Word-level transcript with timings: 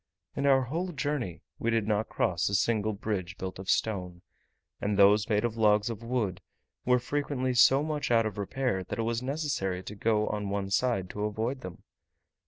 In 0.35 0.47
our 0.47 0.63
whole 0.63 0.93
journey 0.93 1.43
we 1.59 1.69
did 1.69 1.87
not 1.87 2.09
cross 2.09 2.49
a 2.49 2.55
single 2.55 2.91
bridge 2.93 3.37
built 3.37 3.59
of 3.59 3.69
stone; 3.69 4.23
and 4.81 4.97
those 4.97 5.29
made 5.29 5.45
of 5.45 5.57
logs 5.57 5.91
of 5.91 6.01
wood 6.01 6.41
were 6.85 6.97
frequently 6.97 7.53
so 7.53 7.83
much 7.83 8.09
out 8.09 8.25
of 8.25 8.39
repair, 8.39 8.83
that 8.83 8.97
it 8.97 9.03
was 9.03 9.21
necessary 9.21 9.83
to 9.83 9.93
go 9.93 10.25
on 10.29 10.49
one 10.49 10.71
side 10.71 11.07
to 11.11 11.25
avoid 11.25 11.61
them. 11.61 11.83